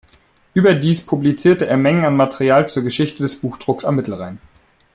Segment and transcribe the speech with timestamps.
[0.55, 4.39] Überdies publizierte er Mengen an Material zur Geschichte des Buchdrucks am Mittelrhein.